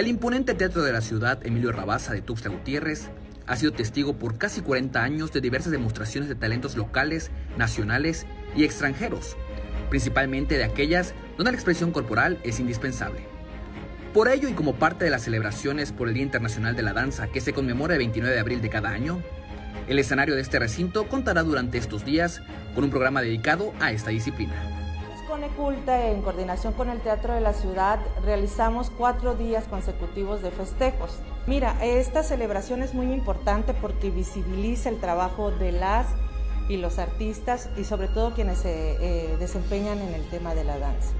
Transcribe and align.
El 0.00 0.06
imponente 0.06 0.54
teatro 0.54 0.82
de 0.82 0.94
la 0.94 1.02
ciudad, 1.02 1.46
Emilio 1.46 1.72
Rabaza 1.72 2.14
de 2.14 2.22
Tuxtla 2.22 2.50
Gutiérrez, 2.50 3.10
ha 3.46 3.54
sido 3.56 3.72
testigo 3.72 4.14
por 4.14 4.38
casi 4.38 4.62
40 4.62 5.02
años 5.02 5.30
de 5.30 5.42
diversas 5.42 5.72
demostraciones 5.72 6.30
de 6.30 6.36
talentos 6.36 6.74
locales, 6.74 7.30
nacionales 7.58 8.24
y 8.56 8.64
extranjeros, 8.64 9.36
principalmente 9.90 10.56
de 10.56 10.64
aquellas 10.64 11.12
donde 11.36 11.52
la 11.52 11.58
expresión 11.58 11.92
corporal 11.92 12.38
es 12.44 12.60
indispensable. 12.60 13.26
Por 14.14 14.28
ello 14.28 14.48
y 14.48 14.54
como 14.54 14.76
parte 14.76 15.04
de 15.04 15.10
las 15.10 15.24
celebraciones 15.24 15.92
por 15.92 16.08
el 16.08 16.14
Día 16.14 16.22
Internacional 16.22 16.74
de 16.74 16.82
la 16.82 16.94
Danza 16.94 17.26
que 17.26 17.42
se 17.42 17.52
conmemora 17.52 17.92
el 17.92 17.98
29 17.98 18.34
de 18.34 18.40
abril 18.40 18.62
de 18.62 18.70
cada 18.70 18.88
año, 18.88 19.22
el 19.86 19.98
escenario 19.98 20.34
de 20.34 20.40
este 20.40 20.58
recinto 20.58 21.08
contará 21.08 21.42
durante 21.42 21.76
estos 21.76 22.06
días 22.06 22.40
con 22.74 22.84
un 22.84 22.90
programa 22.90 23.20
dedicado 23.20 23.74
a 23.80 23.92
esta 23.92 24.08
disciplina. 24.08 24.79
Con 25.40 25.50
Eculta, 25.50 26.08
en 26.08 26.20
coordinación 26.20 26.74
con 26.74 26.90
el 26.90 27.00
Teatro 27.00 27.32
de 27.32 27.40
la 27.40 27.54
Ciudad, 27.54 27.98
realizamos 28.22 28.90
cuatro 28.90 29.34
días 29.34 29.64
consecutivos 29.68 30.42
de 30.42 30.50
festejos. 30.50 31.18
Mira, 31.46 31.82
esta 31.82 32.22
celebración 32.22 32.82
es 32.82 32.92
muy 32.92 33.10
importante 33.10 33.72
porque 33.72 34.10
visibiliza 34.10 34.90
el 34.90 35.00
trabajo 35.00 35.50
de 35.50 35.72
las 35.72 36.08
y 36.68 36.76
los 36.76 36.98
artistas 36.98 37.70
y 37.78 37.84
sobre 37.84 38.08
todo 38.08 38.34
quienes 38.34 38.58
se 38.58 38.96
eh, 39.00 39.36
desempeñan 39.38 40.00
en 40.00 40.12
el 40.12 40.28
tema 40.28 40.54
de 40.54 40.64
la 40.64 40.78
danza. 40.78 41.12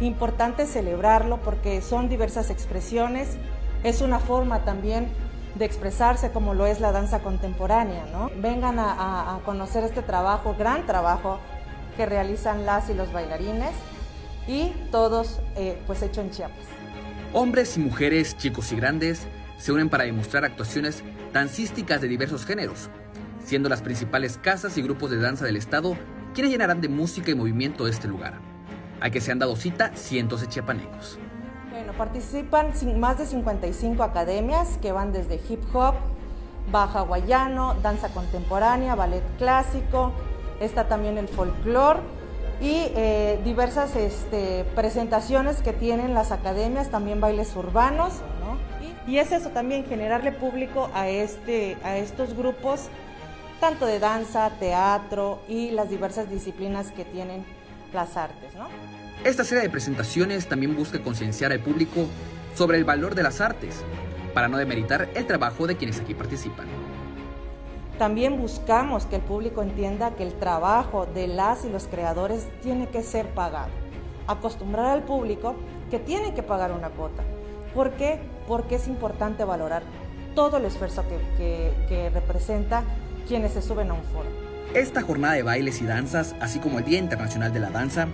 Importante 0.00 0.64
celebrarlo 0.64 1.38
porque 1.38 1.80
son 1.80 2.08
diversas 2.08 2.50
expresiones, 2.50 3.38
es 3.82 4.02
una 4.02 4.20
forma 4.20 4.64
también 4.64 5.08
de 5.56 5.64
expresarse 5.64 6.30
como 6.30 6.54
lo 6.54 6.66
es 6.66 6.78
la 6.78 6.92
danza 6.92 7.24
contemporánea. 7.24 8.06
¿no? 8.12 8.30
Vengan 8.36 8.78
a, 8.78 9.40
conocer 9.44 9.82
este 9.82 10.02
trabajo, 10.02 10.54
gran 10.56 10.86
trabajo 10.86 11.40
que 11.98 12.06
realizan 12.06 12.64
las 12.64 12.88
y 12.88 12.94
los 12.94 13.12
bailarines 13.12 13.72
y 14.46 14.72
todos 14.92 15.40
eh, 15.56 15.82
pues 15.84 16.00
hecho 16.00 16.20
en 16.20 16.30
Chiapas. 16.30 16.64
Hombres 17.32 17.76
y 17.76 17.80
mujeres, 17.80 18.36
chicos 18.36 18.70
y 18.70 18.76
grandes, 18.76 19.26
se 19.58 19.72
unen 19.72 19.90
para 19.90 20.04
demostrar 20.04 20.44
actuaciones 20.44 21.02
dancísticas 21.32 22.00
de 22.00 22.06
diversos 22.06 22.46
géneros, 22.46 22.88
siendo 23.44 23.68
las 23.68 23.82
principales 23.82 24.38
casas 24.38 24.78
y 24.78 24.82
grupos 24.82 25.10
de 25.10 25.18
danza 25.18 25.44
del 25.44 25.56
estado 25.56 25.96
quienes 26.34 26.52
llenarán 26.52 26.80
de 26.80 26.88
música 26.88 27.32
y 27.32 27.34
movimiento 27.34 27.88
este 27.88 28.06
lugar, 28.06 28.34
a 29.00 29.10
que 29.10 29.20
se 29.20 29.32
han 29.32 29.40
dado 29.40 29.56
cita 29.56 29.90
cientos 29.96 30.40
de 30.40 30.46
chiapanecos. 30.46 31.18
Bueno, 31.72 31.92
participan 31.94 32.72
más 33.00 33.18
de 33.18 33.26
55 33.26 34.04
academias 34.04 34.78
que 34.80 34.92
van 34.92 35.12
desde 35.12 35.40
hip 35.48 35.64
hop, 35.74 35.96
baja 36.70 37.00
guayano, 37.00 37.74
danza 37.82 38.08
contemporánea, 38.10 38.94
ballet 38.94 39.24
clásico, 39.36 40.12
está 40.60 40.88
también 40.88 41.18
el 41.18 41.28
folclore 41.28 42.00
y 42.60 42.90
eh, 42.96 43.38
diversas 43.44 43.94
este, 43.94 44.64
presentaciones 44.74 45.62
que 45.62 45.72
tienen 45.72 46.14
las 46.14 46.32
academias, 46.32 46.90
también 46.90 47.20
bailes 47.20 47.54
urbanos. 47.54 48.14
Y, 49.06 49.12
y, 49.12 49.18
es 49.18 49.32
eso 49.32 49.50
también, 49.50 49.84
generarle 49.84 50.32
público 50.32 50.90
a, 50.94 51.08
este, 51.08 51.76
a 51.84 51.96
estos 51.96 52.34
grupos, 52.34 52.88
tanto 53.60 53.86
de 53.86 54.00
danza, 54.00 54.50
teatro 54.58 55.40
y 55.48 55.70
las 55.70 55.90
diversas 55.90 56.30
disciplinas 56.30 56.90
que 56.90 57.04
tienen 57.04 57.44
las 57.92 58.16
artes. 58.16 58.54
¿no? 58.56 58.68
Esta 59.24 59.44
serie 59.44 59.62
de 59.62 59.70
presentaciones 59.70 60.48
también 60.48 60.76
busca 60.76 61.00
concienciar 61.00 61.52
al 61.52 61.60
público 61.60 62.06
sobre 62.54 62.78
el 62.78 62.84
valor 62.84 63.14
de 63.14 63.22
las 63.22 63.40
artes, 63.40 63.82
para 64.34 64.48
no 64.48 64.58
demeritar 64.58 65.08
el 65.14 65.26
trabajo 65.26 65.66
de 65.66 65.76
quienes 65.76 66.00
aquí 66.00 66.14
participan. 66.14 66.66
También 67.98 68.40
buscamos 68.40 69.06
que 69.06 69.16
el 69.16 69.22
público 69.22 69.60
entienda 69.60 70.14
que 70.14 70.22
el 70.22 70.32
trabajo 70.34 71.06
de 71.06 71.26
las 71.26 71.64
y 71.64 71.68
los 71.68 71.88
creadores 71.88 72.46
tiene 72.62 72.86
que 72.88 73.02
ser 73.02 73.26
pagado. 73.30 73.70
Acostumbrar 74.28 74.86
al 74.86 75.02
público 75.02 75.56
que 75.90 75.98
tiene 75.98 76.32
que 76.32 76.44
pagar 76.44 76.70
una 76.70 76.90
cuota. 76.90 77.24
¿Por 77.74 77.92
qué? 77.94 78.20
Porque 78.46 78.76
es 78.76 78.86
importante 78.86 79.42
valorar 79.42 79.82
todo 80.36 80.58
el 80.58 80.66
esfuerzo 80.66 81.04
que, 81.36 82.10
representa 82.14 82.84
quienes 83.26 83.52
se 83.52 83.62
suben 83.62 83.90
a 83.90 83.94
un 83.94 84.04
foro. 84.04 84.28
Esta 84.74 85.02
jornada 85.02 85.34
de 85.34 85.42
bailes 85.42 85.82
y 85.82 85.86
danzas, 85.86 86.36
así 86.40 86.60
como 86.60 86.78
el 86.78 86.84
Día 86.84 86.98
Internacional 86.98 87.52
de 87.52 87.58
la 87.58 87.70
Danza, 87.70 88.06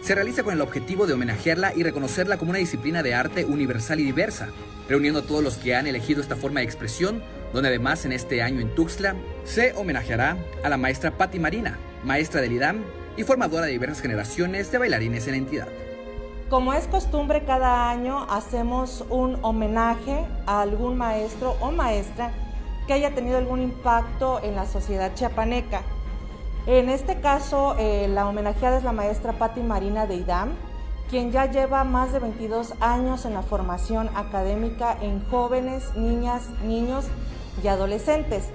se 0.00 0.14
realiza 0.14 0.44
con 0.44 0.54
el 0.54 0.62
objetivo 0.62 1.06
de 1.06 1.12
homenajearla 1.12 1.74
y 1.74 1.82
reconocerla 1.82 2.38
como 2.38 2.50
una 2.50 2.58
disciplina 2.58 3.02
de 3.02 3.14
arte 3.14 3.44
universal 3.44 4.00
y 4.00 4.04
diversa, 4.04 4.48
reuniendo 4.88 5.20
a 5.20 5.26
todos 5.26 5.44
los 5.44 5.58
que 5.58 5.76
han 5.76 5.86
elegido 5.86 6.22
esta 6.22 6.36
forma 6.36 6.60
de 6.60 6.66
expresión, 6.66 7.22
donde 7.52 7.68
además 7.68 8.04
en 8.04 8.12
este 8.12 8.42
año 8.42 8.60
en 8.60 8.74
Tuxtla 8.74 9.14
se 9.44 9.72
homenajeará 9.74 10.36
a 10.62 10.68
la 10.68 10.76
maestra 10.76 11.10
Patti 11.10 11.38
Marina, 11.38 11.78
maestra 12.04 12.40
del 12.40 12.52
IDAM 12.52 12.84
y 13.16 13.22
formadora 13.22 13.66
de 13.66 13.72
diversas 13.72 14.00
generaciones 14.00 14.70
de 14.70 14.78
bailarines 14.78 15.26
en 15.26 15.32
la 15.32 15.38
entidad. 15.38 15.68
Como 16.50 16.72
es 16.74 16.86
costumbre, 16.86 17.44
cada 17.44 17.90
año 17.90 18.24
hacemos 18.30 19.04
un 19.10 19.38
homenaje 19.42 20.24
a 20.46 20.60
algún 20.60 20.96
maestro 20.96 21.56
o 21.60 21.72
maestra 21.72 22.30
que 22.86 22.92
haya 22.92 23.14
tenido 23.14 23.38
algún 23.38 23.62
impacto 23.62 24.40
en 24.42 24.54
la 24.54 24.64
sociedad 24.64 25.12
chiapaneca. 25.14 25.82
En 26.66 26.88
este 26.88 27.20
caso, 27.20 27.74
eh, 27.78 28.06
la 28.08 28.28
homenajeada 28.28 28.78
es 28.78 28.84
la 28.84 28.92
maestra 28.92 29.32
Patti 29.32 29.60
Marina 29.60 30.06
de 30.06 30.16
IDAM, 30.16 30.50
quien 31.10 31.30
ya 31.30 31.46
lleva 31.46 31.84
más 31.84 32.12
de 32.12 32.18
22 32.18 32.74
años 32.80 33.24
en 33.24 33.34
la 33.34 33.42
formación 33.42 34.10
académica 34.14 34.96
en 35.00 35.24
jóvenes, 35.28 35.94
niñas, 35.94 36.50
niños 36.64 37.06
y 37.62 37.68
adolescentes, 37.68 38.48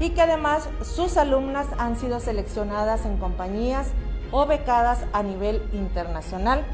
y 0.00 0.10
que 0.10 0.22
además 0.22 0.68
sus 0.82 1.16
alumnas 1.16 1.66
han 1.78 1.98
sido 1.98 2.20
seleccionadas 2.20 3.04
en 3.04 3.16
compañías 3.18 3.88
o 4.30 4.46
becadas 4.46 5.00
a 5.12 5.22
nivel 5.22 5.62
internacional. 5.72 6.64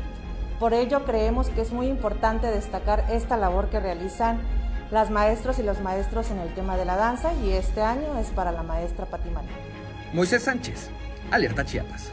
Por 0.60 0.74
ello 0.74 1.04
creemos 1.04 1.48
que 1.48 1.62
es 1.62 1.72
muy 1.72 1.86
importante 1.86 2.48
destacar 2.48 3.06
esta 3.10 3.36
labor 3.36 3.70
que 3.70 3.80
realizan 3.80 4.40
las 4.90 5.10
maestros 5.10 5.58
y 5.58 5.62
los 5.62 5.80
maestros 5.80 6.30
en 6.30 6.38
el 6.38 6.52
tema 6.54 6.76
de 6.76 6.84
la 6.84 6.96
danza 6.96 7.32
y 7.42 7.52
este 7.52 7.82
año 7.82 8.18
es 8.18 8.28
para 8.28 8.52
la 8.52 8.62
maestra 8.62 9.06
Patti 9.06 9.30
Marina. 9.30 9.54
Moisés 10.12 10.42
Sánchez, 10.44 10.90
Alerta 11.30 11.64
Chiapas. 11.64 12.12